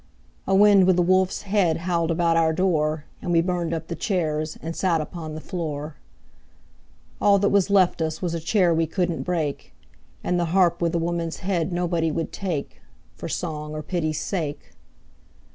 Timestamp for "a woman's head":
10.95-11.71